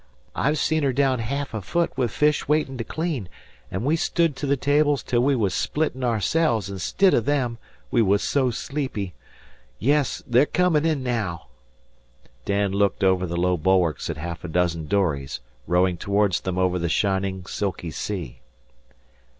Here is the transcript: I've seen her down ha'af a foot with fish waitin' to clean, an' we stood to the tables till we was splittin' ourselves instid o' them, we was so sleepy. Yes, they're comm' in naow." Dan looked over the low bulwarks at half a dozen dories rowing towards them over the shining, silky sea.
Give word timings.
I've 0.33 0.57
seen 0.57 0.81
her 0.81 0.93
down 0.93 1.19
ha'af 1.19 1.53
a 1.53 1.61
foot 1.61 1.95
with 1.95 2.09
fish 2.09 2.47
waitin' 2.47 2.75
to 2.79 2.83
clean, 2.83 3.29
an' 3.69 3.83
we 3.83 3.95
stood 3.95 4.35
to 4.37 4.47
the 4.47 4.57
tables 4.57 5.03
till 5.03 5.21
we 5.21 5.35
was 5.35 5.53
splittin' 5.53 6.03
ourselves 6.03 6.71
instid 6.71 7.13
o' 7.13 7.19
them, 7.19 7.59
we 7.91 8.01
was 8.01 8.23
so 8.23 8.49
sleepy. 8.49 9.13
Yes, 9.77 10.23
they're 10.25 10.47
comm' 10.47 10.75
in 10.77 11.03
naow." 11.03 11.41
Dan 12.45 12.71
looked 12.71 13.03
over 13.03 13.27
the 13.27 13.37
low 13.37 13.57
bulwarks 13.57 14.09
at 14.09 14.17
half 14.17 14.43
a 14.43 14.47
dozen 14.47 14.87
dories 14.87 15.39
rowing 15.67 15.97
towards 15.97 16.41
them 16.41 16.57
over 16.57 16.79
the 16.79 16.89
shining, 16.89 17.45
silky 17.45 17.91
sea. 17.91 18.39